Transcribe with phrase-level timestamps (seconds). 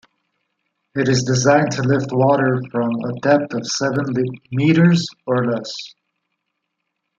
[0.95, 4.07] It is designed to lift water from a depth of seven
[4.51, 5.71] metres or less.